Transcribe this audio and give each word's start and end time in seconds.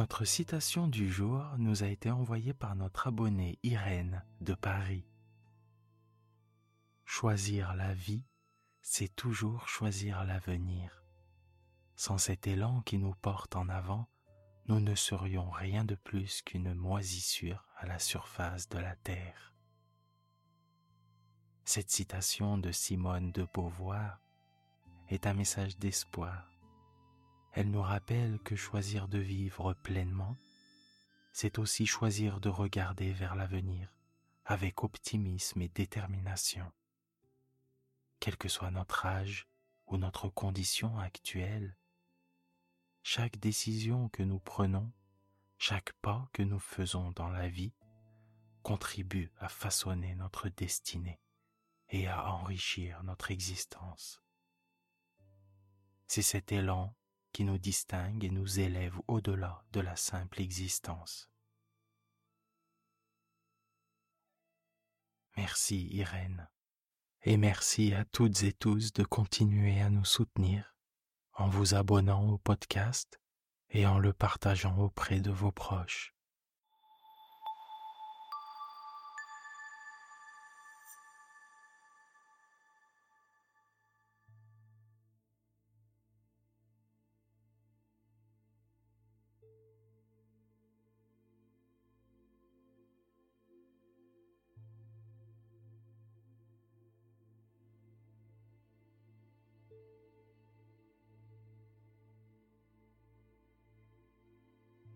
Notre 0.00 0.24
citation 0.24 0.88
du 0.88 1.12
jour 1.12 1.44
nous 1.58 1.82
a 1.82 1.86
été 1.86 2.10
envoyée 2.10 2.54
par 2.54 2.74
notre 2.74 3.08
abonnée 3.08 3.58
Irène 3.62 4.24
de 4.40 4.54
Paris. 4.54 5.04
Choisir 7.04 7.74
la 7.74 7.92
vie, 7.92 8.24
c'est 8.80 9.14
toujours 9.14 9.68
choisir 9.68 10.24
l'avenir. 10.24 11.04
Sans 11.96 12.16
cet 12.16 12.46
élan 12.46 12.80
qui 12.80 12.96
nous 12.96 13.12
porte 13.12 13.56
en 13.56 13.68
avant, 13.68 14.08
nous 14.68 14.80
ne 14.80 14.94
serions 14.94 15.50
rien 15.50 15.84
de 15.84 15.96
plus 15.96 16.40
qu'une 16.40 16.72
moisissure 16.72 17.66
à 17.76 17.84
la 17.84 17.98
surface 17.98 18.70
de 18.70 18.78
la 18.78 18.96
terre. 18.96 19.54
Cette 21.66 21.90
citation 21.90 22.56
de 22.56 22.72
Simone 22.72 23.32
de 23.32 23.46
Beauvoir 23.52 24.18
est 25.10 25.26
un 25.26 25.34
message 25.34 25.76
d'espoir 25.76 26.50
elle 27.52 27.70
nous 27.70 27.82
rappelle 27.82 28.38
que 28.40 28.56
choisir 28.56 29.08
de 29.08 29.18
vivre 29.18 29.74
pleinement, 29.74 30.36
c'est 31.32 31.58
aussi 31.58 31.86
choisir 31.86 32.40
de 32.40 32.48
regarder 32.48 33.12
vers 33.12 33.34
l'avenir 33.34 33.92
avec 34.44 34.82
optimisme 34.82 35.62
et 35.62 35.68
détermination. 35.68 36.72
Quel 38.18 38.36
que 38.36 38.48
soit 38.48 38.70
notre 38.70 39.06
âge 39.06 39.48
ou 39.86 39.96
notre 39.96 40.28
condition 40.28 40.98
actuelle, 40.98 41.76
chaque 43.02 43.38
décision 43.38 44.08
que 44.08 44.22
nous 44.22 44.38
prenons, 44.38 44.92
chaque 45.58 45.92
pas 45.94 46.28
que 46.32 46.42
nous 46.42 46.58
faisons 46.58 47.12
dans 47.12 47.28
la 47.28 47.48
vie 47.48 47.72
contribue 48.62 49.32
à 49.38 49.48
façonner 49.48 50.14
notre 50.14 50.48
destinée 50.48 51.20
et 51.88 52.06
à 52.06 52.32
enrichir 52.32 53.02
notre 53.02 53.30
existence. 53.30 54.22
C'est 56.06 56.22
cet 56.22 56.52
élan 56.52 56.94
qui 57.32 57.44
nous 57.44 57.58
distingue 57.58 58.24
et 58.24 58.30
nous 58.30 58.60
élève 58.60 58.98
au-delà 59.08 59.64
de 59.72 59.80
la 59.80 59.96
simple 59.96 60.40
existence. 60.40 61.30
Merci 65.36 65.86
Irène, 65.88 66.48
et 67.22 67.36
merci 67.36 67.94
à 67.94 68.04
toutes 68.04 68.42
et 68.42 68.52
tous 68.52 68.92
de 68.92 69.04
continuer 69.04 69.80
à 69.80 69.90
nous 69.90 70.04
soutenir 70.04 70.76
en 71.34 71.48
vous 71.48 71.74
abonnant 71.74 72.28
au 72.28 72.38
podcast 72.38 73.20
et 73.70 73.86
en 73.86 73.98
le 73.98 74.12
partageant 74.12 74.76
auprès 74.78 75.20
de 75.20 75.30
vos 75.30 75.52
proches. 75.52 76.14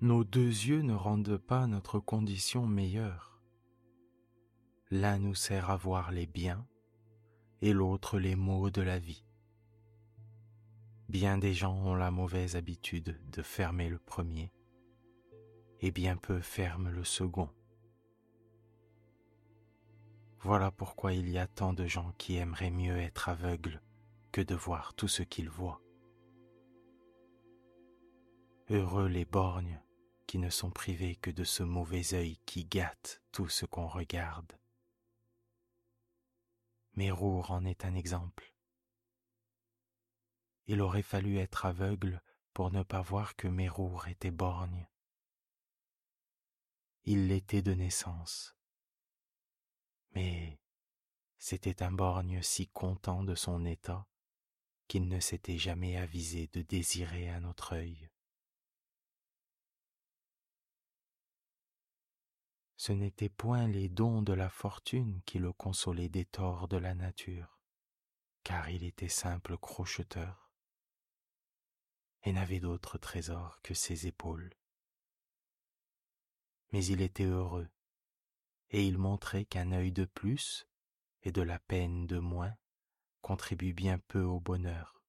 Nos 0.04 0.22
deux 0.22 0.48
yeux 0.48 0.82
ne 0.82 0.92
rendent 0.92 1.38
pas 1.38 1.66
notre 1.66 1.98
condition 1.98 2.66
meilleure. 2.66 3.40
L'un 4.90 5.18
nous 5.18 5.34
sert 5.34 5.70
à 5.70 5.78
voir 5.78 6.12
les 6.12 6.26
biens 6.26 6.66
et 7.62 7.72
l'autre 7.72 8.18
les 8.18 8.36
maux 8.36 8.68
de 8.68 8.82
la 8.82 8.98
vie. 8.98 9.24
Bien 11.08 11.38
des 11.38 11.54
gens 11.54 11.74
ont 11.74 11.94
la 11.94 12.10
mauvaise 12.10 12.54
habitude 12.54 13.18
de 13.32 13.40
fermer 13.40 13.88
le 13.88 13.98
premier 13.98 14.52
et 15.80 15.90
bien 15.90 16.18
peu 16.18 16.38
ferment 16.38 16.90
le 16.90 17.04
second. 17.04 17.48
Voilà 20.40 20.70
pourquoi 20.70 21.14
il 21.14 21.30
y 21.30 21.38
a 21.38 21.46
tant 21.46 21.72
de 21.72 21.86
gens 21.86 22.12
qui 22.18 22.36
aimeraient 22.36 22.70
mieux 22.70 22.98
être 22.98 23.30
aveugles 23.30 23.80
que 24.32 24.42
de 24.42 24.54
voir 24.54 24.92
tout 24.92 25.08
ce 25.08 25.22
qu'ils 25.22 25.48
voient. 25.48 25.80
Heureux 28.68 29.08
les 29.08 29.24
borgnes 29.24 29.80
ne 30.38 30.50
sont 30.50 30.70
privés 30.70 31.16
que 31.16 31.30
de 31.30 31.44
ce 31.44 31.62
mauvais 31.62 32.14
œil 32.14 32.38
qui 32.46 32.64
gâte 32.64 33.22
tout 33.32 33.48
ce 33.48 33.66
qu'on 33.66 33.86
regarde. 33.86 34.58
Mérour 36.94 37.50
en 37.50 37.64
est 37.64 37.84
un 37.84 37.94
exemple. 37.94 38.54
Il 40.66 40.80
aurait 40.80 41.02
fallu 41.02 41.38
être 41.38 41.66
aveugle 41.66 42.22
pour 42.52 42.70
ne 42.70 42.82
pas 42.82 43.02
voir 43.02 43.36
que 43.36 43.48
Mérour 43.48 44.08
était 44.08 44.30
borgne. 44.30 44.86
Il 47.04 47.28
l'était 47.28 47.62
de 47.62 47.74
naissance. 47.74 48.56
Mais 50.12 50.58
c'était 51.38 51.82
un 51.82 51.90
borgne 51.90 52.40
si 52.42 52.68
content 52.68 53.24
de 53.24 53.34
son 53.34 53.66
état 53.66 54.06
qu'il 54.88 55.08
ne 55.08 55.20
s'était 55.20 55.58
jamais 55.58 55.96
avisé 55.96 56.46
de 56.48 56.62
désirer 56.62 57.28
un 57.28 57.44
autre 57.44 57.74
œil. 57.74 58.08
Ce 62.76 62.92
n'étaient 62.92 63.28
point 63.28 63.68
les 63.68 63.88
dons 63.88 64.22
de 64.22 64.32
la 64.32 64.48
fortune 64.48 65.20
qui 65.26 65.38
le 65.38 65.52
consolaient 65.52 66.08
des 66.08 66.24
torts 66.24 66.68
de 66.68 66.76
la 66.76 66.94
nature, 66.94 67.58
car 68.42 68.70
il 68.70 68.84
était 68.84 69.08
simple 69.08 69.56
crocheteur 69.58 70.44
et 72.24 72.32
n'avait 72.32 72.60
d'autre 72.60 72.98
trésor 72.98 73.60
que 73.62 73.74
ses 73.74 74.06
épaules. 74.06 74.54
Mais 76.72 76.84
il 76.86 77.02
était 77.02 77.24
heureux, 77.24 77.68
et 78.70 78.86
il 78.86 78.98
montrait 78.98 79.44
qu'un 79.44 79.72
œil 79.72 79.92
de 79.92 80.06
plus 80.06 80.66
et 81.22 81.32
de 81.32 81.42
la 81.42 81.58
peine 81.58 82.06
de 82.06 82.18
moins 82.18 82.54
contribuent 83.20 83.74
bien 83.74 83.98
peu 83.98 84.22
au 84.22 84.40
bonheur. 84.40 85.02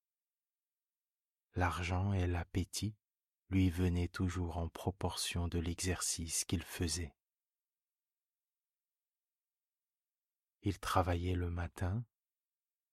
L'argent 1.55 2.13
et 2.13 2.27
l'appétit 2.27 2.95
lui 3.49 3.69
venaient 3.69 4.09
toujours 4.09 4.57
en 4.57 4.67
proportion 4.67 5.47
de 5.47 5.59
l'exercice 5.59 6.43
qu'il 6.45 6.63
faisait. 6.63 7.15
Il 10.67 10.79
travaillait 10.79 11.35
le 11.35 11.51
matin, 11.51 12.03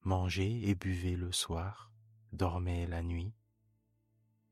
mangeait 0.03 0.61
et 0.61 0.75
buvait 0.75 1.17
le 1.17 1.33
soir, 1.33 1.91
dormait 2.33 2.87
la 2.87 3.03
nuit, 3.03 3.33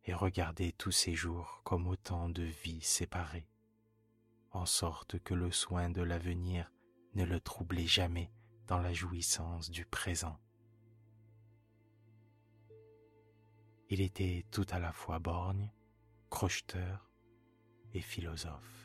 et 0.04 0.14
regardait 0.14 0.72
tous 0.72 0.90
ses 0.90 1.14
jours 1.14 1.60
comme 1.62 1.86
autant 1.86 2.30
de 2.30 2.42
vies 2.42 2.80
séparées, 2.80 3.46
en 4.52 4.64
sorte 4.64 5.18
que 5.18 5.34
le 5.34 5.52
soin 5.52 5.90
de 5.90 6.00
l'avenir 6.00 6.72
ne 7.14 7.24
le 7.24 7.40
troublait 7.40 7.86
jamais 7.86 8.32
dans 8.66 8.78
la 8.78 8.94
jouissance 8.94 9.70
du 9.70 9.84
présent. 9.84 10.40
Il 13.90 14.00
était 14.00 14.46
tout 14.50 14.66
à 14.70 14.78
la 14.78 14.92
fois 14.92 15.18
borgne, 15.18 15.70
crocheteur 16.30 17.10
et 17.92 18.00
philosophe. 18.00 18.79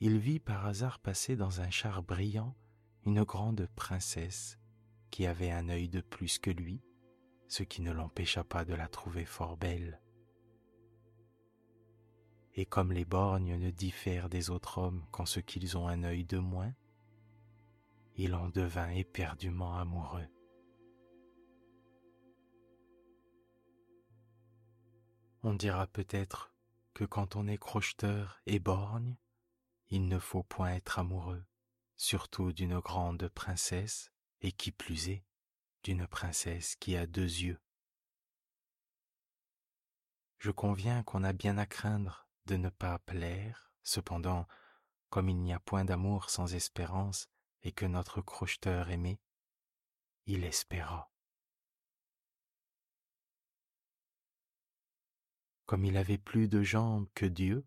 Il 0.00 0.18
vit 0.18 0.40
par 0.40 0.66
hasard 0.66 0.98
passer 0.98 1.36
dans 1.36 1.60
un 1.60 1.70
char 1.70 2.02
brillant 2.02 2.56
une 3.04 3.22
grande 3.22 3.68
princesse 3.76 4.58
qui 5.10 5.26
avait 5.26 5.50
un 5.50 5.68
œil 5.68 5.88
de 5.88 6.00
plus 6.00 6.38
que 6.38 6.50
lui, 6.50 6.82
ce 7.48 7.62
qui 7.62 7.82
ne 7.82 7.92
l'empêcha 7.92 8.44
pas 8.44 8.64
de 8.64 8.74
la 8.74 8.88
trouver 8.88 9.24
fort 9.24 9.56
belle. 9.56 10.00
et 12.54 12.66
comme 12.66 12.92
les 12.92 13.04
borgnes 13.04 13.56
ne 13.56 13.70
diffèrent 13.70 14.28
des 14.28 14.50
autres 14.50 14.78
hommes 14.78 15.04
qu'en 15.12 15.26
ce 15.26 15.40
qu'ils 15.40 15.78
ont 15.78 15.88
un 15.88 16.02
œil 16.02 16.24
de 16.24 16.38
moins, 16.38 16.74
il 18.16 18.34
en 18.34 18.48
devint 18.48 18.90
éperdument 18.90 19.78
amoureux. 19.78 20.28
On 25.42 25.54
dira 25.54 25.86
peut-être 25.86 26.52
que 26.92 27.04
quand 27.04 27.36
on 27.36 27.46
est 27.46 27.56
crocheteur 27.56 28.42
et 28.46 28.58
borgne, 28.58 29.16
il 29.90 30.08
ne 30.08 30.18
faut 30.18 30.44
point 30.44 30.74
être 30.74 30.98
amoureux, 30.98 31.44
surtout 31.96 32.52
d'une 32.52 32.78
grande 32.78 33.28
princesse, 33.28 34.10
et 34.40 34.52
qui 34.52 34.72
plus 34.72 35.08
est, 35.08 35.24
d'une 35.82 36.06
princesse 36.06 36.76
qui 36.76 36.96
a 36.96 37.06
deux 37.06 37.22
yeux. 37.22 37.60
Je 40.38 40.50
conviens 40.50 41.02
qu'on 41.02 41.24
a 41.24 41.32
bien 41.32 41.58
à 41.58 41.66
craindre 41.66 42.26
de 42.46 42.56
ne 42.56 42.70
pas 42.70 42.98
plaire, 43.00 43.72
cependant, 43.82 44.46
comme 45.10 45.28
il 45.28 45.36
n'y 45.36 45.52
a 45.52 45.60
point 45.60 45.84
d'amour 45.84 46.30
sans 46.30 46.54
espérance, 46.54 47.28
et 47.62 47.72
que 47.72 47.84
notre 47.84 48.22
crocheteur 48.22 48.90
aimait, 48.90 49.20
il 50.26 50.44
espéra. 50.44 51.12
Comme 55.66 55.84
il 55.84 55.96
avait 55.96 56.18
plus 56.18 56.48
de 56.48 56.62
jambes 56.62 57.08
que 57.14 57.26
Dieu, 57.26 57.66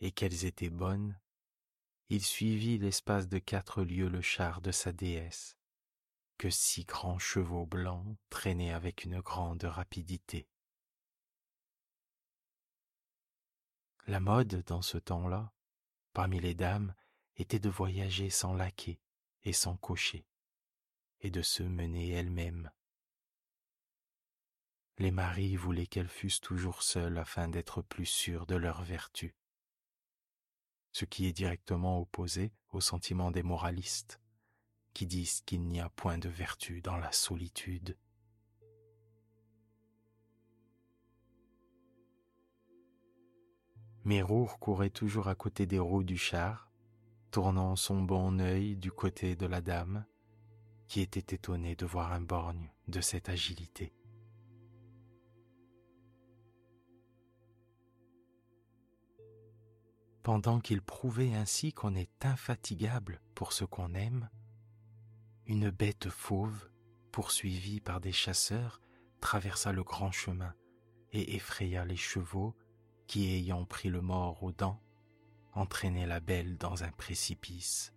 et 0.00 0.12
qu'elles 0.12 0.44
étaient 0.44 0.70
bonnes, 0.70 1.18
il 2.08 2.24
suivit 2.24 2.78
l'espace 2.78 3.28
de 3.28 3.38
quatre 3.38 3.82
lieues 3.82 4.08
le 4.08 4.20
char 4.20 4.60
de 4.60 4.72
sa 4.72 4.92
déesse, 4.92 5.56
que 6.38 6.50
six 6.50 6.84
grands 6.84 7.18
chevaux 7.18 7.66
blancs 7.66 8.16
traînaient 8.30 8.72
avec 8.72 9.04
une 9.04 9.20
grande 9.20 9.64
rapidité. 9.64 10.48
La 14.06 14.18
mode 14.18 14.64
dans 14.66 14.82
ce 14.82 14.98
temps-là, 14.98 15.52
parmi 16.12 16.40
les 16.40 16.54
dames, 16.54 16.94
était 17.36 17.60
de 17.60 17.70
voyager 17.70 18.28
sans 18.28 18.54
laquais 18.54 19.00
et 19.44 19.52
sans 19.52 19.76
cocher, 19.76 20.26
et 21.20 21.30
de 21.30 21.42
se 21.42 21.62
mener 21.62 22.10
elles-mêmes. 22.10 22.72
Les 24.98 25.10
maris 25.10 25.56
voulaient 25.56 25.86
qu'elles 25.86 26.08
fussent 26.08 26.40
toujours 26.40 26.82
seules 26.82 27.18
afin 27.18 27.48
d'être 27.48 27.82
plus 27.82 28.06
sûres 28.06 28.46
de 28.46 28.56
leur 28.56 28.82
vertu, 28.82 29.34
ce 30.92 31.04
qui 31.04 31.26
est 31.26 31.32
directement 31.32 32.00
opposé 32.00 32.52
au 32.72 32.80
sentiment 32.80 33.30
des 33.30 33.42
moralistes, 33.42 34.20
qui 34.94 35.06
disent 35.06 35.40
qu'il 35.42 35.62
n'y 35.66 35.80
a 35.80 35.88
point 35.90 36.18
de 36.18 36.28
vertu 36.28 36.80
dans 36.80 36.96
la 36.96 37.12
solitude. 37.12 37.96
Mérour 44.04 44.58
courait 44.58 44.90
toujours 44.90 45.28
à 45.28 45.34
côté 45.34 45.66
des 45.66 45.78
roues 45.78 46.04
du 46.04 46.16
char, 46.16 46.70
tournant 47.30 47.76
son 47.76 48.02
bon 48.02 48.40
œil 48.40 48.76
du 48.76 48.90
côté 48.90 49.36
de 49.36 49.46
la 49.46 49.60
dame, 49.60 50.06
qui 50.88 51.00
était 51.02 51.34
étonnée 51.34 51.76
de 51.76 51.86
voir 51.86 52.12
un 52.12 52.20
borgne 52.20 52.72
de 52.88 53.00
cette 53.00 53.28
agilité. 53.28 53.92
Pendant 60.22 60.60
qu'il 60.60 60.82
prouvait 60.82 61.34
ainsi 61.34 61.72
qu'on 61.72 61.94
est 61.94 62.24
infatigable 62.24 63.20
pour 63.34 63.52
ce 63.54 63.64
qu'on 63.64 63.94
aime, 63.94 64.28
une 65.46 65.70
bête 65.70 66.10
fauve, 66.10 66.68
poursuivie 67.10 67.80
par 67.80 68.00
des 68.00 68.12
chasseurs, 68.12 68.80
traversa 69.20 69.72
le 69.72 69.82
grand 69.82 70.12
chemin 70.12 70.54
et 71.12 71.36
effraya 71.36 71.84
les 71.84 71.96
chevaux 71.96 72.54
qui, 73.06 73.34
ayant 73.34 73.64
pris 73.64 73.88
le 73.88 74.02
mort 74.02 74.42
aux 74.42 74.52
dents, 74.52 74.80
entraînait 75.54 76.06
la 76.06 76.20
belle 76.20 76.58
dans 76.58 76.84
un 76.84 76.92
précipice. 76.92 77.94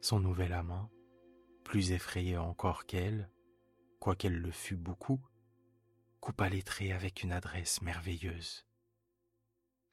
Son 0.00 0.18
nouvel 0.18 0.52
amant, 0.52 0.90
plus 1.62 1.92
effrayé 1.92 2.36
encore 2.38 2.86
qu'elle, 2.86 3.30
quoiqu'elle 4.00 4.40
le 4.40 4.50
fût 4.50 4.76
beaucoup, 4.76 5.20
coupa 6.20 6.48
les 6.48 6.62
traits 6.62 6.90
avec 6.90 7.22
une 7.22 7.32
adresse 7.32 7.82
merveilleuse. 7.82 8.66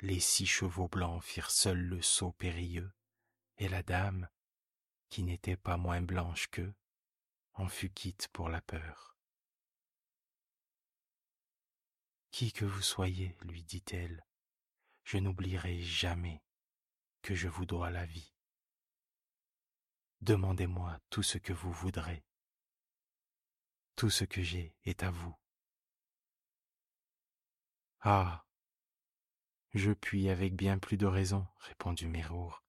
Les 0.02 0.22
six 0.22 0.46
chevaux 0.46 0.88
blancs 0.88 1.22
firent 1.22 1.52
seuls 1.52 1.82
le 1.82 2.02
saut 2.02 2.32
périlleux, 2.32 2.94
et 3.58 3.68
la 3.68 3.84
dame, 3.84 4.30
qui 5.10 5.24
n'était 5.24 5.58
pas 5.58 5.76
moins 5.76 6.02
blanche 6.02 6.48
qu'eux, 6.48 6.74
en 7.54 7.68
fut 7.68 7.90
quitte 7.90 8.30
pour 8.30 8.48
la 8.48 8.62
peur. 8.62 9.18
Qui 12.32 12.54
que 12.54 12.64
vous 12.64 12.82
soyez, 12.82 13.36
lui 13.42 13.64
dit-elle, 13.64 14.26
je 15.04 15.18
n'oublierai 15.18 15.82
jamais 15.82 16.42
que 17.22 17.36
je 17.36 17.50
vous 17.50 17.66
dois 17.66 17.90
la 17.90 18.06
vie. 18.06 18.34
Demandez-moi 20.22 21.00
tout 21.10 21.24
ce 21.24 21.38
que 21.38 21.54
vous 21.54 21.72
voudrez. 21.72 22.24
Tout 23.96 24.10
ce 24.10 24.24
que 24.24 24.42
j'ai 24.42 24.76
est 24.86 25.04
à 25.04 25.12
vous. 25.12 25.36
Ah. 28.02 28.46
Je 29.74 29.92
puis 29.92 30.30
avec 30.30 30.56
bien 30.56 30.80
plus 30.80 30.98
de 30.98 31.06
raison, 31.06 31.46
répondit 31.60 32.08
Mérour, 32.08 32.64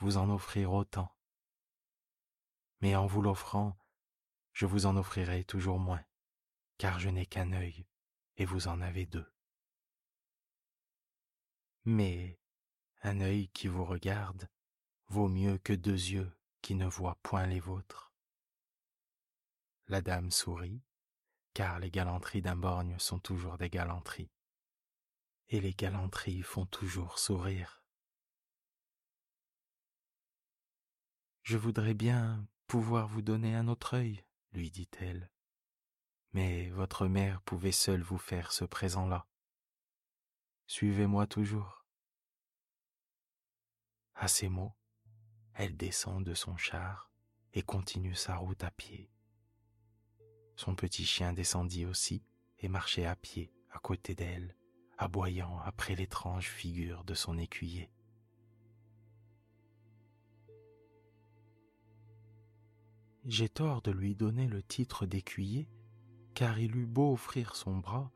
vous 0.00 0.16
en 0.16 0.30
offrir 0.30 0.72
autant. 0.72 1.14
Mais 2.80 2.96
en 2.96 3.06
vous 3.06 3.20
l'offrant, 3.20 3.76
je 4.52 4.64
vous 4.64 4.86
en 4.86 4.96
offrirai 4.96 5.44
toujours 5.44 5.78
moins, 5.78 6.02
car 6.78 7.00
je 7.00 7.10
n'ai 7.10 7.26
qu'un 7.26 7.52
œil 7.52 7.86
et 8.38 8.44
vous 8.44 8.68
en 8.68 8.80
avez 8.80 9.04
deux. 9.04 9.30
Mais 11.84 12.40
un 13.02 13.20
œil 13.20 13.48
qui 13.48 13.68
vous 13.68 13.84
regarde 13.84 14.48
vaut 15.08 15.28
mieux 15.28 15.58
que 15.58 15.72
deux 15.72 15.92
yeux 15.92 16.36
qui 16.62 16.74
ne 16.74 16.86
voient 16.86 17.18
point 17.22 17.46
les 17.46 17.60
vôtres. 17.60 18.12
La 19.86 20.00
dame 20.00 20.30
sourit, 20.30 20.82
car 21.54 21.78
les 21.78 21.90
galanteries 21.90 22.42
d'un 22.42 22.56
borgne 22.56 22.98
sont 22.98 23.18
toujours 23.18 23.58
des 23.58 23.70
galanteries, 23.70 24.30
et 25.50 25.60
les 25.60 25.72
galanteries 25.72 26.42
font 26.42 26.66
toujours 26.66 27.18
sourire. 27.18 27.82
Je 31.42 31.56
voudrais 31.56 31.94
bien 31.94 32.46
pouvoir 32.66 33.08
vous 33.08 33.22
donner 33.22 33.54
un 33.54 33.68
autre 33.68 33.94
œil, 33.94 34.22
lui 34.52 34.70
dit-elle, 34.70 35.30
mais 36.32 36.68
votre 36.70 37.06
mère 37.06 37.40
pouvait 37.42 37.72
seule 37.72 38.02
vous 38.02 38.18
faire 38.18 38.52
ce 38.52 38.66
présent-là. 38.66 39.26
Suivez-moi 40.66 41.26
toujours. 41.26 41.86
À 44.14 44.28
ces 44.28 44.50
mots, 44.50 44.74
elle 45.54 45.76
descend 45.76 46.22
de 46.24 46.34
son 46.34 46.56
char 46.58 47.10
et 47.54 47.62
continue 47.62 48.14
sa 48.14 48.36
route 48.36 48.62
à 48.62 48.70
pied. 48.70 49.10
Son 50.56 50.74
petit 50.74 51.06
chien 51.06 51.32
descendit 51.32 51.86
aussi 51.86 52.22
et 52.58 52.68
marchait 52.68 53.06
à 53.06 53.16
pied 53.16 53.50
à 53.70 53.78
côté 53.78 54.14
d'elle, 54.14 54.54
aboyant 54.98 55.58
après 55.60 55.94
l'étrange 55.94 56.48
figure 56.48 57.04
de 57.04 57.14
son 57.14 57.38
écuyer. 57.38 57.90
J'ai 63.24 63.48
tort 63.48 63.82
de 63.82 63.90
lui 63.90 64.14
donner 64.14 64.48
le 64.48 64.62
titre 64.62 65.06
d'écuyer 65.06 65.68
car 66.34 66.58
il 66.58 66.76
eut 66.76 66.86
beau 66.86 67.12
offrir 67.12 67.56
son 67.56 67.76
bras, 67.76 68.12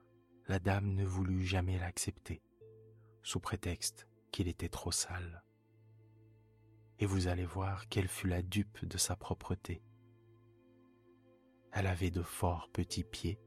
la 0.47 0.59
dame 0.59 0.95
ne 0.95 1.05
voulut 1.05 1.45
jamais 1.45 1.79
l'accepter, 1.79 2.43
sous 3.23 3.41
prétexte 3.41 4.07
qu'il 4.31 4.49
était 4.49 4.69
trop 4.69 4.93
sale. 4.93 5.43
Et 6.99 7.07
vous 7.07 7.27
allez 7.27 7.45
voir 7.45 7.89
quelle 7.89 8.09
fut 8.09 8.29
la 8.29 8.43
dupe 8.43 8.85
de 8.85 8.97
sa 8.97 9.17
propreté. 9.17 9.83
Elle 11.73 11.87
avait 11.87 12.11
de 12.11 12.23
forts 12.23 12.69
petits 12.73 13.05
pieds 13.05 13.41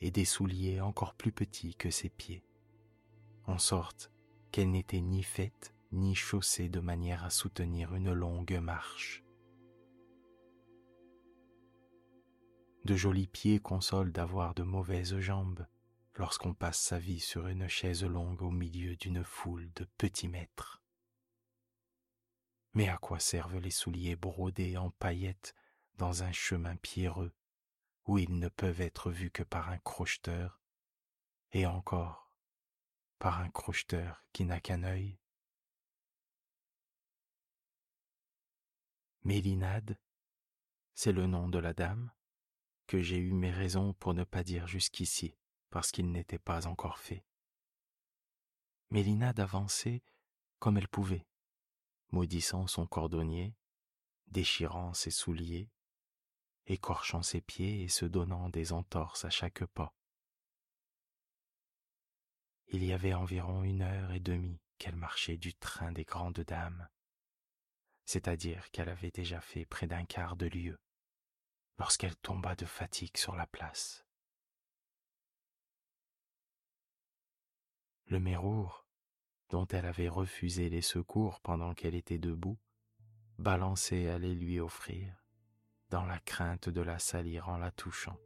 et 0.00 0.10
des 0.10 0.24
souliers 0.24 0.80
encore 0.80 1.14
plus 1.14 1.32
petits 1.32 1.74
que 1.74 1.90
ses 1.90 2.08
pieds, 2.08 2.44
en 3.46 3.58
sorte 3.58 4.10
qu'elle 4.52 4.70
n'était 4.70 5.00
ni 5.00 5.22
faite 5.22 5.74
ni 5.92 6.14
chaussée 6.14 6.68
de 6.68 6.80
manière 6.80 7.24
à 7.24 7.30
soutenir 7.30 7.94
une 7.94 8.12
longue 8.12 8.58
marche. 8.60 9.24
De 12.84 12.94
jolis 12.94 13.26
pieds 13.26 13.58
consolent 13.58 14.12
d'avoir 14.12 14.54
de 14.54 14.62
mauvaises 14.62 15.18
jambes 15.18 15.66
lorsqu'on 16.14 16.54
passe 16.54 16.80
sa 16.80 16.98
vie 16.98 17.20
sur 17.20 17.46
une 17.46 17.68
chaise 17.68 18.04
longue 18.04 18.42
au 18.42 18.50
milieu 18.50 18.96
d'une 18.96 19.24
foule 19.24 19.70
de 19.76 19.86
petits 19.98 20.28
maîtres. 20.28 20.82
Mais 22.74 22.88
à 22.88 22.96
quoi 22.96 23.18
servent 23.18 23.58
les 23.58 23.70
souliers 23.70 24.16
brodés 24.16 24.76
en 24.76 24.90
paillettes 24.90 25.54
dans 25.96 26.22
un 26.22 26.32
chemin 26.32 26.76
pierreux 26.76 27.32
où 28.08 28.16
ils 28.16 28.38
ne 28.38 28.48
peuvent 28.48 28.80
être 28.80 29.10
vus 29.10 29.30
que 29.30 29.42
par 29.42 29.68
un 29.68 29.78
crocheteur, 29.78 30.62
et 31.52 31.66
encore 31.66 32.32
par 33.18 33.40
un 33.40 33.50
crocheteur 33.50 34.24
qui 34.32 34.44
n'a 34.44 34.60
qu'un 34.60 34.82
œil 34.82 35.18
Mélinade, 39.24 39.98
c'est 40.94 41.12
le 41.12 41.26
nom 41.26 41.48
de 41.48 41.58
la 41.58 41.74
dame 41.74 42.10
que 42.86 43.02
j'ai 43.02 43.18
eu 43.18 43.32
mes 43.32 43.50
raisons 43.50 43.92
pour 43.92 44.14
ne 44.14 44.24
pas 44.24 44.42
dire 44.42 44.66
jusqu'ici, 44.66 45.36
parce 45.68 45.90
qu'il 45.90 46.10
n'était 46.10 46.38
pas 46.38 46.66
encore 46.66 46.98
fait. 46.98 47.26
Mélinade 48.90 49.38
avançait 49.38 50.02
comme 50.58 50.78
elle 50.78 50.88
pouvait, 50.88 51.26
maudissant 52.10 52.66
son 52.66 52.86
cordonnier, 52.86 53.54
déchirant 54.28 54.94
ses 54.94 55.10
souliers, 55.10 55.70
écorchant 56.68 57.22
ses 57.22 57.40
pieds 57.40 57.82
et 57.82 57.88
se 57.88 58.04
donnant 58.04 58.48
des 58.48 58.72
entorses 58.72 59.24
à 59.24 59.30
chaque 59.30 59.64
pas. 59.66 59.94
Il 62.68 62.84
y 62.84 62.92
avait 62.92 63.14
environ 63.14 63.64
une 63.64 63.82
heure 63.82 64.12
et 64.12 64.20
demie 64.20 64.60
qu'elle 64.76 64.96
marchait 64.96 65.38
du 65.38 65.54
train 65.54 65.90
des 65.90 66.04
grandes 66.04 66.40
dames, 66.40 66.88
c'est-à-dire 68.04 68.70
qu'elle 68.70 68.88
avait 68.88 69.10
déjà 69.10 69.40
fait 69.40 69.64
près 69.64 69.86
d'un 69.86 70.04
quart 70.04 70.36
de 70.36 70.46
lieue, 70.46 70.80
lorsqu'elle 71.78 72.16
tomba 72.16 72.54
de 72.54 72.66
fatigue 72.66 73.16
sur 73.16 73.34
la 73.34 73.46
place. 73.46 74.04
Le 78.06 78.20
mérour, 78.20 78.86
dont 79.48 79.66
elle 79.66 79.86
avait 79.86 80.08
refusé 80.08 80.68
les 80.68 80.82
secours 80.82 81.40
pendant 81.40 81.74
qu'elle 81.74 81.94
était 81.94 82.18
debout, 82.18 82.58
balançait 83.38 84.08
à 84.08 84.18
les 84.18 84.34
lui 84.34 84.60
offrir, 84.60 85.24
dans 85.90 86.04
la 86.04 86.18
crainte 86.18 86.68
de 86.68 86.80
la 86.80 86.98
salir 86.98 87.48
en 87.48 87.58
la 87.58 87.70
touchant 87.70 88.18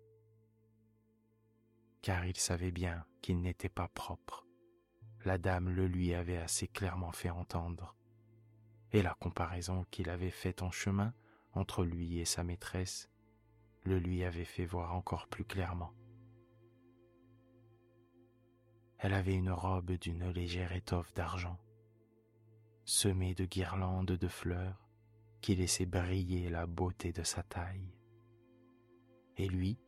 car 2.02 2.26
il 2.26 2.36
savait 2.36 2.72
bien 2.72 3.06
qu'il 3.22 3.40
n'était 3.40 3.68
pas 3.68 3.88
propre. 3.88 4.44
La 5.24 5.38
dame 5.38 5.70
le 5.70 5.86
lui 5.86 6.14
avait 6.14 6.36
assez 6.36 6.66
clairement 6.66 7.12
fait 7.12 7.30
entendre, 7.30 7.94
et 8.90 9.02
la 9.02 9.14
comparaison 9.14 9.86
qu'il 9.90 10.10
avait 10.10 10.32
faite 10.32 10.62
en 10.62 10.72
chemin 10.72 11.14
entre 11.54 11.84
lui 11.84 12.18
et 12.18 12.24
sa 12.24 12.42
maîtresse 12.42 13.08
le 13.84 13.98
lui 13.98 14.24
avait 14.24 14.44
fait 14.44 14.66
voir 14.66 14.94
encore 14.94 15.28
plus 15.28 15.44
clairement. 15.44 15.92
Elle 18.98 19.14
avait 19.14 19.34
une 19.34 19.50
robe 19.50 19.92
d'une 19.92 20.28
légère 20.30 20.72
étoffe 20.72 21.12
d'argent, 21.14 21.58
semée 22.84 23.34
de 23.34 23.44
guirlandes 23.44 24.06
de 24.06 24.28
fleurs 24.28 24.81
qui 25.42 25.56
laissaient 25.56 25.86
briller 25.86 26.48
la 26.48 26.66
beauté 26.66 27.12
de 27.12 27.24
sa 27.24 27.42
taille. 27.42 27.92
Et 29.36 29.48
lui, 29.48 29.78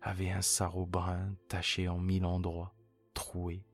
avait 0.00 0.30
un 0.30 0.42
sarrau 0.42 0.86
brun 0.86 1.36
taché 1.48 1.86
en 1.88 1.98
mille 1.98 2.24
endroits, 2.24 2.74
troué 3.14 3.64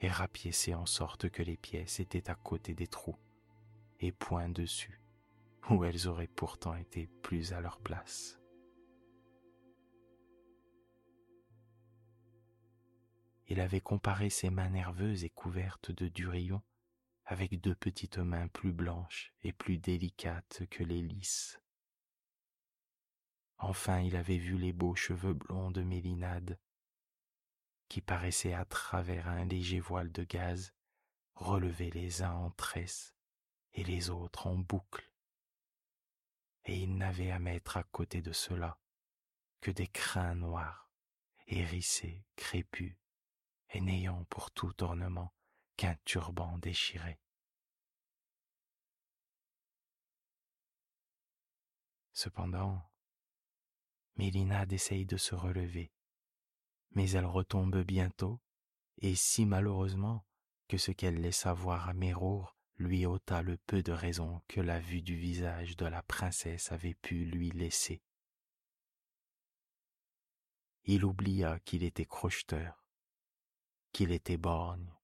et 0.00 0.08
rapiécé 0.08 0.74
en 0.74 0.86
sorte 0.86 1.30
que 1.30 1.42
les 1.42 1.56
pièces 1.56 1.98
étaient 1.98 2.30
à 2.30 2.34
côté 2.34 2.74
des 2.74 2.86
trous 2.86 3.18
et 4.00 4.12
point 4.12 4.48
dessus, 4.48 5.00
où 5.70 5.84
elles 5.84 6.06
auraient 6.08 6.26
pourtant 6.26 6.74
été 6.74 7.08
plus 7.22 7.52
à 7.52 7.60
leur 7.60 7.80
place. 7.80 8.38
Il 13.48 13.60
avait 13.60 13.80
comparé 13.80 14.28
ses 14.28 14.50
mains 14.50 14.70
nerveuses 14.70 15.24
et 15.24 15.30
couvertes 15.30 15.92
de 15.92 16.08
durillon 16.08 16.60
avec 17.26 17.60
deux 17.60 17.74
petites 17.74 18.18
mains 18.18 18.48
plus 18.48 18.72
blanches 18.72 19.32
et 19.42 19.52
plus 19.52 19.78
délicates 19.78 20.62
que 20.70 20.84
les 20.84 21.02
lys 21.02 21.58
Enfin 23.58 24.00
il 24.00 24.16
avait 24.16 24.38
vu 24.38 24.58
les 24.58 24.72
beaux 24.72 24.94
cheveux 24.94 25.32
blonds 25.32 25.70
de 25.70 25.82
Mélinade, 25.82 26.58
qui 27.88 28.00
paraissaient 28.00 28.52
à 28.52 28.64
travers 28.64 29.28
un 29.28 29.44
léger 29.44 29.80
voile 29.80 30.12
de 30.12 30.24
gaze, 30.24 30.74
relevés 31.34 31.90
les 31.90 32.22
uns 32.22 32.34
en 32.34 32.50
tresse 32.50 33.14
et 33.72 33.84
les 33.84 34.10
autres 34.10 34.46
en 34.46 34.56
boucle. 34.56 35.10
Et 36.64 36.78
il 36.78 36.96
n'avait 36.96 37.30
à 37.30 37.38
mettre 37.38 37.76
à 37.76 37.84
côté 37.84 38.22
de 38.22 38.32
cela 38.32 38.78
que 39.60 39.70
des 39.70 39.86
crins 39.86 40.34
noirs, 40.34 40.90
hérissés, 41.46 42.24
crépus, 42.34 42.96
et 43.70 43.80
n'ayant 43.80 44.24
pour 44.24 44.50
tout 44.50 44.82
ornement 44.82 45.35
qu'un 45.76 45.96
turban 46.04 46.58
déchiré. 46.58 47.18
Cependant, 52.12 52.82
Mélinade 54.16 54.72
essaye 54.72 55.04
de 55.04 55.18
se 55.18 55.34
relever, 55.34 55.92
mais 56.92 57.10
elle 57.10 57.26
retombe 57.26 57.82
bientôt, 57.82 58.40
et 58.98 59.14
si 59.14 59.44
malheureusement 59.44 60.24
que 60.68 60.78
ce 60.78 60.92
qu'elle 60.92 61.20
laissa 61.20 61.52
voir 61.52 61.88
à 61.90 61.92
Mérour 61.92 62.56
lui 62.78 63.04
ôta 63.06 63.42
le 63.42 63.58
peu 63.58 63.82
de 63.82 63.92
raison 63.92 64.42
que 64.48 64.60
la 64.60 64.80
vue 64.80 65.02
du 65.02 65.16
visage 65.16 65.76
de 65.76 65.86
la 65.86 66.02
princesse 66.02 66.72
avait 66.72 66.94
pu 66.94 67.24
lui 67.24 67.50
laisser. 67.50 68.02
Il 70.84 71.04
oublia 71.04 71.58
qu'il 71.60 71.82
était 71.82 72.06
crocheteur, 72.06 72.86
qu'il 73.92 74.12
était 74.12 74.36
borgne, 74.36 74.95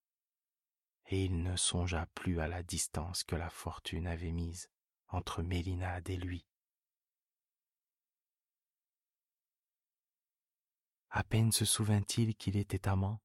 et 1.13 1.27
il 1.27 1.43
ne 1.43 1.57
songea 1.57 2.07
plus 2.15 2.41
à 2.41 2.49
la 2.49 2.63
distance 2.63 3.23
que 3.23 3.37
la 3.37 3.51
fortune 3.51 4.07
avait 4.07 4.33
mise 4.33 4.71
entre 5.09 5.43
Mélinade 5.43 6.09
et 6.09 6.17
lui. 6.17 6.47
À 11.11 11.23
peine 11.23 11.53
se 11.53 11.67
souvint-il 11.67 12.35
qu'il 12.35 12.57
était 12.57 12.89
amant, 12.89 13.21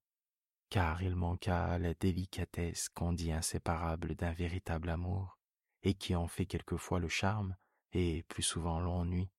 car 0.70 1.02
il 1.02 1.16
manqua 1.16 1.64
à 1.64 1.80
la 1.80 1.94
délicatesse 1.94 2.90
qu'on 2.90 3.14
dit 3.14 3.32
inséparable 3.32 4.16
d'un 4.16 4.34
véritable 4.34 4.90
amour, 4.90 5.40
et 5.82 5.94
qui 5.94 6.14
en 6.14 6.28
fait 6.28 6.46
quelquefois 6.46 7.00
le 7.00 7.08
charme, 7.08 7.56
et 7.94 8.24
plus 8.24 8.44
souvent 8.44 8.82
l'ennui. 8.82 9.32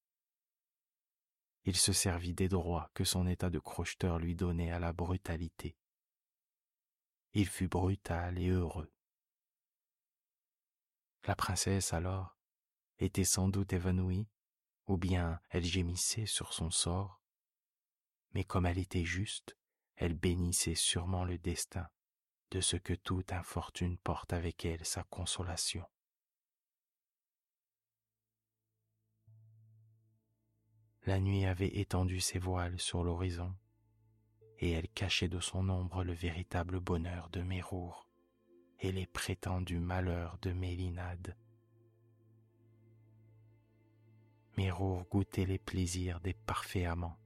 Il 1.67 1.77
se 1.77 1.93
servit 1.93 2.33
des 2.33 2.49
droits 2.49 2.91
que 2.95 3.05
son 3.05 3.27
état 3.27 3.51
de 3.51 3.59
crocheteur 3.59 4.19
lui 4.19 4.35
donnait 4.35 4.71
à 4.71 4.79
la 4.79 4.95
brutalité. 4.95 5.77
Il 7.41 7.47
fut 7.47 7.69
brutal 7.69 8.37
et 8.37 8.49
heureux. 8.49 8.93
La 11.23 11.37
princesse, 11.37 11.93
alors, 11.93 12.37
était 12.99 13.23
sans 13.23 13.49
doute 13.49 13.73
évanouie, 13.73 14.27
ou 14.89 14.97
bien 14.97 15.41
elle 15.51 15.63
gémissait 15.63 16.27
sur 16.27 16.53
son 16.53 16.73
sort, 16.73 17.23
mais 18.33 18.43
comme 18.43 18.67
elle 18.67 18.79
était 18.79 19.05
juste, 19.05 19.57
elle 19.95 20.15
bénissait 20.15 20.75
sûrement 20.75 21.25
le 21.25 21.39
destin 21.39 21.89
de 22.51 22.61
ce 22.61 22.75
que 22.75 22.95
toute 22.95 23.33
infortune 23.33 23.99
porte 23.99 24.33
avec 24.33 24.65
elle 24.65 24.85
sa 24.85 25.05
consolation. 25.05 25.87
La 31.07 31.21
nuit 31.21 31.47
avait 31.47 31.79
étendu 31.79 32.19
ses 32.21 32.41
voiles 32.41 32.81
sur 32.81 33.05
l'horizon, 33.05 33.57
et 34.61 34.71
elle 34.73 34.89
cachait 34.89 35.29
de 35.29 35.41
son 35.41 35.69
ombre 35.69 36.05
le 36.05 36.13
véritable 36.13 36.81
bonheur 36.81 37.29
de 37.31 37.43
Mérour 37.43 38.09
et 38.81 38.93
les 38.93 39.07
prétendus 39.07 39.81
malheurs 39.81 40.39
de 40.43 40.53
Mélinade. 40.53 41.37
Mérour 44.57 45.05
goûtait 45.11 45.47
les 45.47 45.59
plaisirs 45.59 46.21
des 46.21 46.35
parfaits 46.35 46.87
amants, 46.87 47.19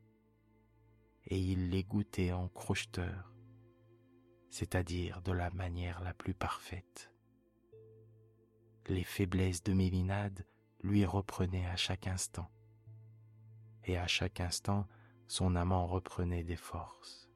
et 1.27 1.39
il 1.39 1.71
les 1.71 1.85
goûtait 1.85 2.33
en 2.33 2.49
crocheteur, 2.49 3.33
c'est-à-dire 4.51 5.23
de 5.23 5.33
la 5.33 5.51
manière 5.51 6.03
la 6.03 6.13
plus 6.13 6.35
parfaite. 6.35 7.11
Les 8.89 9.05
faiblesses 9.05 9.63
de 9.63 9.73
Mélinade 9.73 10.45
lui 10.83 11.07
reprenaient 11.07 11.67
à 11.67 11.77
chaque 11.77 12.07
instant, 12.07 12.51
et 13.85 13.97
à 13.97 14.07
chaque 14.07 14.41
instant 14.41 14.87
son 15.33 15.57
amant 15.57 15.87
reprenait 15.87 16.45
des 16.45 16.57
forces. 16.57 17.31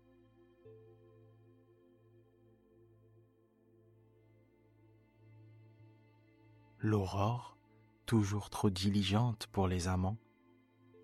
L'aurore, 6.79 7.57
toujours 8.05 8.50
trop 8.50 8.69
diligente 8.69 9.47
pour 9.47 9.67
les 9.67 9.88
amants, 9.88 10.19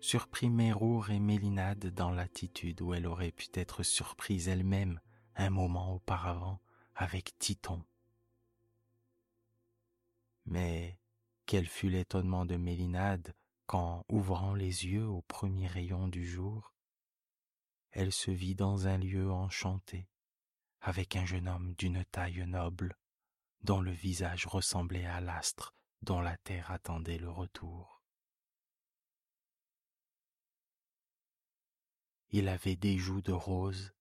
surprit 0.01 0.51
Mérour 0.51 1.09
et 1.09 1.19
Mélinade 1.19 1.87
dans 1.87 2.11
l'attitude 2.11 2.79
où 2.83 2.93
elle 2.93 3.07
aurait 3.07 3.31
pu 3.31 3.47
être 3.55 3.81
surprise 3.81 4.47
elle-même 4.47 5.01
un 5.35 5.49
moment 5.49 5.95
auparavant 5.95 6.59
avec 6.93 7.39
Titon. 7.39 7.83
Mais 10.45 10.99
quel 11.47 11.65
fut 11.65 11.89
l'étonnement 11.89 12.45
de 12.45 12.55
Mélinade 12.55 13.33
quand, 13.65 14.05
ouvrant 14.09 14.53
les 14.53 14.85
yeux 14.85 15.07
au 15.07 15.23
premier 15.23 15.65
rayon 15.65 16.07
du 16.07 16.27
jour, 16.27 16.72
elle 17.93 18.11
se 18.11 18.31
vit 18.31 18.55
dans 18.55 18.87
un 18.87 18.97
lieu 18.97 19.31
enchanté, 19.31 20.09
avec 20.81 21.15
un 21.15 21.25
jeune 21.25 21.47
homme 21.47 21.73
d'une 21.75 22.03
taille 22.05 22.45
noble, 22.45 22.97
dont 23.61 23.81
le 23.81 23.91
visage 23.91 24.45
ressemblait 24.45 25.05
à 25.05 25.21
l'astre 25.21 25.73
dont 26.03 26.19
la 26.19 26.35
terre 26.37 26.69
attendait 26.69 27.17
le 27.17 27.29
retour. 27.29 28.03
Il 32.29 32.49
avait 32.49 32.75
des 32.75 32.97
joues 32.97 33.21
de 33.21 33.31
rose, 33.31 33.93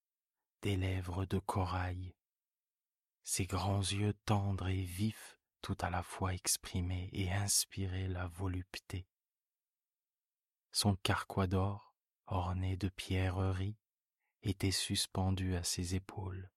des 0.63 0.77
lèvres 0.77 1.27
de 1.27 1.39
corail. 1.39 2.17
Ses 3.23 3.47
grands 3.47 3.81
yeux 3.81 4.15
tendres 4.25 4.69
et 4.69 4.83
vifs 4.83 5.39
tout 5.61 5.77
à 5.81 5.91
la 5.91 6.03
fois 6.03 6.35
exprimaient 6.35 7.09
et 7.13 7.31
inspiraient 7.31 8.09
la 8.09 8.27
volupté. 8.27 9.07
Son 10.73 10.97
carquois 10.97 11.47
d'or, 11.47 11.95
orné 12.27 12.77
de 12.77 12.89
pierreries, 12.89 13.79
était 14.43 14.71
suspendu 14.71 15.57
à 15.57 15.63
ses 15.63 15.95
épaules, 15.95 16.51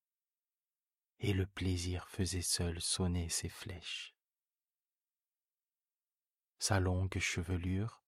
et 1.20 1.34
le 1.34 1.46
plaisir 1.46 2.08
faisait 2.10 2.42
seul 2.42 2.82
sonner 2.82 3.30
ses 3.30 3.50
flèches. 3.50 4.16
Sa 6.60 6.80
longue 6.80 7.20
chevelure, 7.20 8.04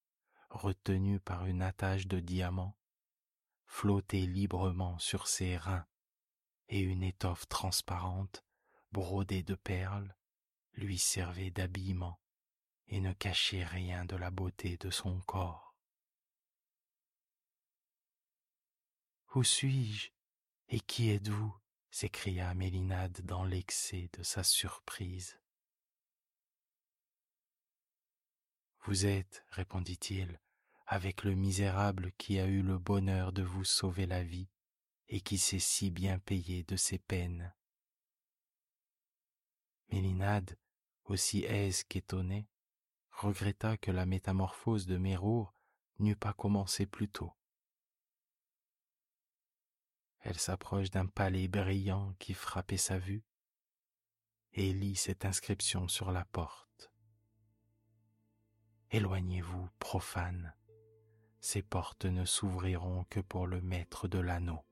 retenue 0.50 1.20
par 1.20 1.46
une 1.46 1.62
attache 1.62 2.08
de 2.08 2.20
diamants, 2.20 2.78
flottait 3.66 4.26
librement 4.26 4.98
sur 5.00 5.28
ses 5.28 5.58
reins, 5.58 5.86
et 6.70 6.80
une 6.80 7.04
étoffe 7.04 7.48
transparente, 7.48 8.44
brodée 8.92 9.44
de 9.44 9.56
perles, 9.56 10.16
lui 10.74 10.98
servait 10.98 11.52
d'habillement 11.52 12.20
et 12.88 13.00
ne 13.00 13.14
cachait 13.14 13.66
rien 13.66 14.06
de 14.06 14.16
la 14.16 14.32
beauté 14.32 14.78
de 14.78 14.90
son 14.90 15.20
corps. 15.22 15.67
Où 19.38 19.44
suis-je? 19.44 20.10
Et 20.70 20.80
qui 20.80 21.12
êtes-vous? 21.12 21.56
s'écria 21.92 22.56
Mélinade 22.56 23.22
dans 23.24 23.44
l'excès 23.44 24.10
de 24.18 24.24
sa 24.24 24.42
surprise. 24.42 25.40
Vous 28.86 29.06
êtes, 29.06 29.46
répondit-il, 29.52 30.42
avec 30.88 31.24
le 31.24 31.36
misérable 31.36 32.14
qui 32.18 32.40
a 32.40 32.48
eu 32.48 32.64
le 32.64 32.80
bonheur 32.80 33.32
de 33.32 33.44
vous 33.44 33.64
sauver 33.64 34.08
la 34.08 34.24
vie 34.24 34.50
et 35.08 35.22
qui 35.22 35.38
s'est 35.38 35.60
si 35.60 35.92
bien 35.92 36.18
payé 36.18 36.64
de 36.64 36.76
ses 36.76 36.98
peines. 36.98 37.54
Mélinade, 39.92 40.58
aussi 41.04 41.44
aise 41.44 41.84
qu'étonnée, 41.84 42.50
regretta 43.12 43.78
que 43.78 43.92
la 43.92 44.08
métamorphose 44.08 44.88
de 44.88 44.98
Mérour 44.98 45.54
n'eût 46.00 46.16
pas 46.16 46.34
commencé 46.34 46.88
plus 46.88 47.08
tôt. 47.08 47.38
Elle 50.22 50.40
s'approche 50.40 50.90
d'un 50.90 51.06
palais 51.06 51.48
brillant 51.48 52.14
qui 52.20 52.34
frappait 52.34 52.78
sa 52.78 52.98
vue 52.98 53.24
et 54.54 54.74
lit 54.74 54.96
cette 54.96 55.26
inscription 55.26 55.88
sur 55.88 56.12
la 56.12 56.26
porte. 56.26 56.92
Éloignez-vous, 58.92 59.70
profane, 59.80 60.54
ces 61.40 61.62
portes 61.62 62.06
ne 62.06 62.26
s'ouvriront 62.26 63.06
que 63.10 63.20
pour 63.20 63.48
le 63.48 63.62
maître 63.62 64.08
de 64.08 64.20
l'anneau. 64.20 64.64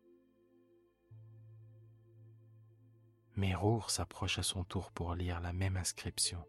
Mérour 3.36 3.90
s'approche 3.90 4.40
à 4.40 4.44
son 4.44 4.64
tour 4.64 4.92
pour 4.92 5.14
lire 5.14 5.42
la 5.42 5.52
même 5.52 5.76
inscription. 5.76 6.46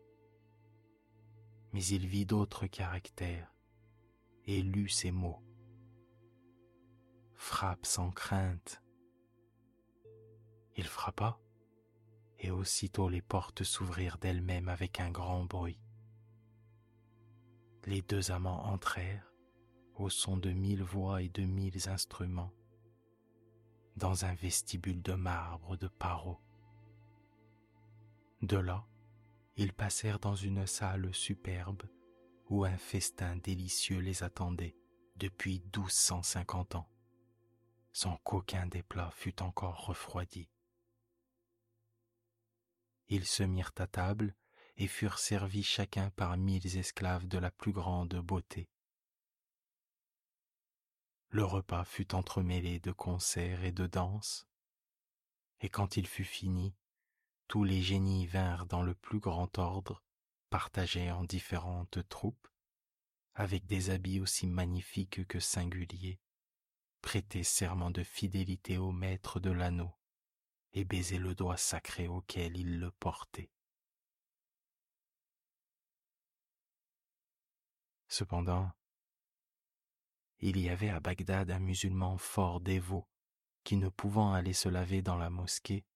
Mais 1.72 1.84
il 1.84 2.06
vit 2.06 2.26
d'autres 2.26 2.68
caractères 2.68 3.52
et 4.44 4.62
lut 4.62 4.88
ces 4.88 5.10
mots. 5.10 5.42
Frappe 7.34 7.84
sans 7.84 8.12
crainte. 8.12 8.82
Il 10.76 10.84
frappa, 10.84 11.38
et 12.38 12.50
aussitôt 12.50 13.08
les 13.08 13.22
portes 13.22 13.64
s'ouvrirent 13.64 14.18
d'elles-mêmes 14.18 14.68
avec 14.68 15.00
un 15.00 15.10
grand 15.10 15.44
bruit. 15.44 15.80
Les 17.86 18.02
deux 18.02 18.30
amants 18.30 18.64
entrèrent, 18.66 19.32
au 19.94 20.10
son 20.10 20.36
de 20.36 20.50
mille 20.50 20.82
voix 20.82 21.22
et 21.22 21.30
de 21.30 21.42
mille 21.42 21.88
instruments, 21.88 22.52
dans 23.96 24.26
un 24.26 24.34
vestibule 24.34 25.00
de 25.00 25.14
marbre 25.14 25.76
de 25.76 25.88
Paro. 25.88 26.38
De 28.42 28.58
là, 28.58 28.86
ils 29.56 29.72
passèrent 29.72 30.18
dans 30.18 30.34
une 30.34 30.66
salle 30.66 31.14
superbe 31.14 31.84
où 32.50 32.64
un 32.64 32.76
festin 32.76 33.36
délicieux 33.36 34.00
les 34.00 34.22
attendait 34.22 34.76
depuis 35.16 35.60
douze 35.72 35.92
cent 35.92 36.22
cinquante 36.22 36.74
ans, 36.74 36.88
sans 37.92 38.18
qu'aucun 38.18 38.66
des 38.66 38.82
plats 38.82 39.10
fût 39.12 39.40
encore 39.42 39.86
refroidi. 39.86 40.50
Ils 43.08 43.26
se 43.26 43.42
mirent 43.42 43.72
à 43.78 43.86
table 43.86 44.34
et 44.76 44.88
furent 44.88 45.18
servis 45.18 45.62
chacun 45.62 46.10
par 46.10 46.36
mille 46.36 46.76
esclaves 46.76 47.26
de 47.26 47.38
la 47.38 47.50
plus 47.50 47.72
grande 47.72 48.16
beauté. 48.16 48.68
Le 51.28 51.44
repas 51.44 51.84
fut 51.84 52.14
entremêlé 52.14 52.80
de 52.80 52.92
concerts 52.92 53.64
et 53.64 53.72
de 53.72 53.86
danses, 53.86 54.46
et 55.60 55.68
quand 55.68 55.96
il 55.96 56.06
fut 56.06 56.24
fini, 56.24 56.74
tous 57.48 57.64
les 57.64 57.80
génies 57.80 58.26
vinrent 58.26 58.66
dans 58.66 58.82
le 58.82 58.94
plus 58.94 59.20
grand 59.20 59.58
ordre, 59.58 60.02
partagés 60.50 61.10
en 61.10 61.24
différentes 61.24 62.06
troupes, 62.08 62.48
avec 63.34 63.66
des 63.66 63.90
habits 63.90 64.20
aussi 64.20 64.46
magnifiques 64.46 65.26
que 65.26 65.40
singuliers, 65.40 66.20
prêter 67.02 67.44
serment 67.44 67.90
de 67.90 68.02
fidélité 68.02 68.78
au 68.78 68.92
maître 68.92 69.40
de 69.40 69.50
l'anneau 69.50 69.95
et 70.76 70.84
baiser 70.84 71.16
le 71.16 71.34
doigt 71.34 71.56
sacré 71.56 72.06
auquel 72.06 72.58
il 72.58 72.78
le 72.78 72.90
portait. 72.90 73.50
Cependant, 78.08 78.70
il 80.38 80.60
y 80.60 80.68
avait 80.68 80.90
à 80.90 81.00
Bagdad 81.00 81.50
un 81.50 81.60
musulman 81.60 82.18
fort 82.18 82.60
dévot 82.60 83.08
qui, 83.64 83.78
ne 83.78 83.88
pouvant 83.88 84.34
aller 84.34 84.52
se 84.52 84.68
laver 84.68 85.00
dans 85.00 85.16
la 85.16 85.30
mosquée, 85.30 85.86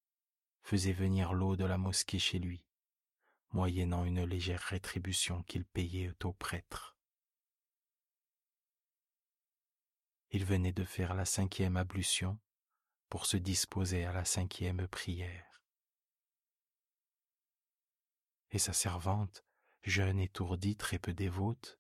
faisait 0.63 0.95
venir 0.95 1.35
l'eau 1.35 1.57
de 1.57 1.67
la 1.67 1.77
mosquée 1.77 2.19
chez 2.19 2.39
lui, 2.39 2.65
moyennant 3.53 4.07
une 4.07 4.25
légère 4.25 4.63
rétribution 4.63 5.43
qu'il 5.43 5.67
payait 5.67 6.15
au 6.25 6.33
prêtre. 6.33 6.97
Il 10.31 10.47
venait 10.47 10.73
de 10.73 10.85
faire 10.85 11.13
la 11.13 11.27
cinquième 11.27 11.77
ablution 11.77 12.39
pour 13.11 13.27
se 13.27 13.37
disposer 13.37 14.07
à 14.07 14.13
la 14.13 14.25
cinquième 14.25 14.89
prière. 14.89 15.63
Et 18.51 18.59
sa 18.59 18.73
servante, 18.73 19.45
jeune 19.83 20.19
étourdie, 20.19 20.77
très 20.77 20.99
peu 20.99 21.13
dévote, 21.13 21.79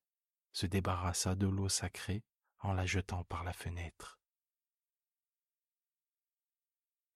se 0.52 0.66
débarrassa 0.66 1.34
de 1.34 1.46
l'eau 1.46 1.70
sacrée 1.70 2.22
en 2.58 2.74
la 2.74 2.84
jetant 2.84 3.24
par 3.24 3.44
la 3.44 3.54
fenêtre 3.54 4.20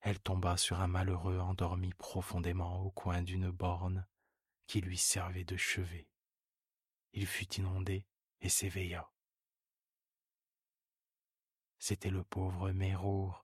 elle 0.04 0.20
tomba 0.20 0.58
sur 0.58 0.80
un 0.80 0.86
malheureux 0.86 1.38
endormi 1.38 1.94
profondément 1.94 2.82
au 2.82 2.90
coin 2.90 3.22
d'une 3.22 3.50
borne 3.50 4.06
qui 4.66 4.82
lui 4.82 4.98
servait 4.98 5.44
de 5.44 5.56
chevet. 5.56 6.10
Il 7.14 7.26
fut 7.26 7.50
inondé 7.54 8.06
et 8.42 8.50
s'éveilla. 8.50 9.10
C'était 11.78 12.10
le 12.10 12.22
pauvre 12.22 12.70
Mérour 12.72 13.43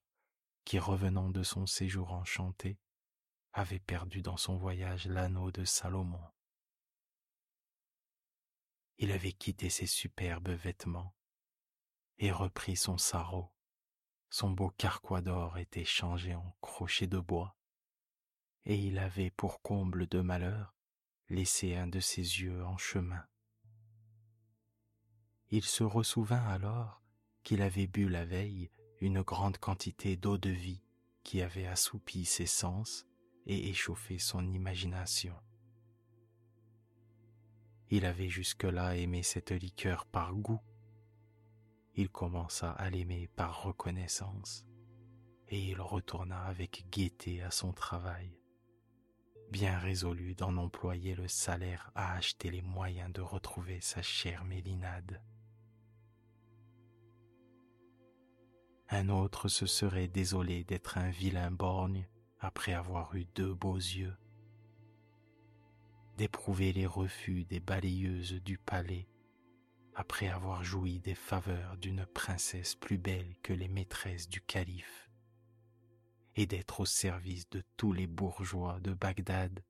qui, 0.71 0.79
revenant 0.79 1.31
de 1.31 1.43
son 1.43 1.67
séjour 1.67 2.13
enchanté, 2.13 2.79
avait 3.53 3.81
perdu 3.81 4.23
dans 4.23 4.37
son 4.37 4.57
voyage 4.57 5.09
l'anneau 5.09 5.51
de 5.51 5.65
Salomon. 5.65 6.23
Il 8.99 9.11
avait 9.11 9.33
quitté 9.33 9.69
ses 9.69 9.87
superbes 9.87 10.51
vêtements 10.51 11.13
et 12.19 12.31
repris 12.31 12.77
son 12.77 12.99
sarrau 12.99 13.51
son 14.31 14.51
beau 14.51 14.71
carquois 14.71 15.23
d'or 15.23 15.59
était 15.59 15.85
changé 15.85 16.37
en 16.37 16.57
crochet 16.61 17.09
de 17.09 17.19
bois, 17.19 17.57
et 18.65 18.77
il 18.77 18.99
avait 18.99 19.33
pour 19.33 19.63
comble 19.63 20.07
de 20.07 20.21
malheur 20.21 20.77
laissé 21.31 21.75
un 21.75 21.89
de 21.89 21.99
ses 21.99 22.21
yeux 22.21 22.65
en 22.65 22.77
chemin. 22.77 23.27
Il 25.49 25.65
se 25.65 25.83
ressouvint 25.83 26.47
alors 26.47 27.03
qu'il 27.43 27.61
avait 27.61 27.89
bu 27.89 28.09
la 28.09 28.25
veille 28.25 28.71
une 29.01 29.23
grande 29.23 29.57
quantité 29.57 30.17
d'eau 30.17 30.37
de 30.37 30.51
vie 30.51 30.83
qui 31.23 31.41
avait 31.43 31.67
assoupi 31.67 32.25
ses 32.25 32.47
sens 32.47 33.07
et 33.47 33.71
échauffé 33.71 34.19
son 34.19 34.47
imagination. 34.47 35.35
Il 37.89 38.05
avait 38.05 38.29
jusque-là 38.29 38.97
aimé 38.97 39.23
cette 39.23 39.53
liqueur 39.53 40.07
par 40.07 40.35
goût, 40.35 40.61
il 41.95 42.09
commença 42.09 42.71
à 42.73 42.91
l'aimer 42.91 43.29
par 43.35 43.63
reconnaissance, 43.63 44.65
et 45.49 45.61
il 45.61 45.81
retourna 45.81 46.45
avec 46.45 46.87
gaieté 46.91 47.43
à 47.43 47.51
son 47.51 47.73
travail, 47.73 48.39
bien 49.51 49.79
résolu 49.79 50.35
d'en 50.35 50.57
employer 50.57 51.15
le 51.15 51.27
salaire 51.27 51.91
à 51.95 52.15
acheter 52.15 52.51
les 52.51 52.63
moyens 52.63 53.13
de 53.13 53.23
retrouver 53.23 53.81
sa 53.81 54.03
chère 54.03 54.45
Mélinade. 54.45 55.21
Un 58.93 59.09
autre 59.09 59.47
se 59.47 59.67
serait 59.67 60.09
désolé 60.09 60.65
d'être 60.65 60.99
un 60.99 61.11
vilain 61.11 61.53
borgne 61.53 62.09
après 62.41 62.73
avoir 62.73 63.15
eu 63.15 63.25
deux 63.37 63.55
beaux 63.55 63.77
yeux, 63.77 64.17
d'éprouver 66.17 66.73
les 66.73 66.87
refus 66.87 67.45
des 67.45 67.61
balayeuses 67.61 68.43
du 68.43 68.59
palais 68.59 69.09
après 69.95 70.29
avoir 70.29 70.65
joui 70.65 70.99
des 71.01 71.15
faveurs 71.15 71.77
d'une 71.77 72.07
princesse 72.07 72.75
plus 72.75 72.99
belle 72.99 73.37
que 73.43 73.53
les 73.53 73.69
maîtresses 73.69 74.29
du 74.29 74.41
calife, 74.41 75.11
et 76.37 76.47
d'être 76.47 76.81
au 76.81 76.87
service 76.87 77.49
de 77.51 77.63
tous 77.77 77.93
les 77.93 78.07
bourgeois 78.07 78.81
de 78.81 78.93
Bagdad, 78.93 79.63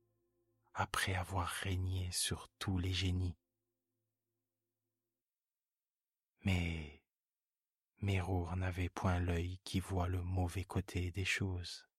après 0.72 1.14
avoir 1.14 1.48
régné 1.48 2.08
sur 2.12 2.48
tous 2.58 2.78
les 2.78 2.92
génies. 2.92 3.36
Mais 6.44 6.99
Mérour 8.02 8.56
n'avait 8.56 8.88
point 8.88 9.18
l'œil 9.18 9.58
qui 9.62 9.78
voit 9.78 10.08
le 10.08 10.22
mauvais 10.22 10.64
côté 10.64 11.10
des 11.10 11.26
choses. 11.26 11.89